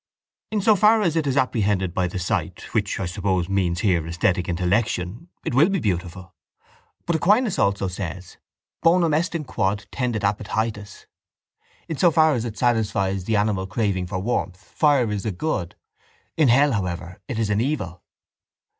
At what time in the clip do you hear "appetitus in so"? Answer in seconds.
10.23-12.09